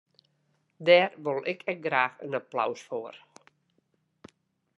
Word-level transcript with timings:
Dêr 0.85 1.11
wol 1.23 1.41
ik 1.51 1.59
ek 1.71 1.79
graach 1.85 2.17
in 2.25 2.37
applaus 2.39 2.81
foar. 2.89 3.15